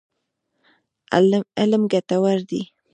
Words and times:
علم 1.61 1.83
ګټور 1.91 2.39
دی. 2.49 2.61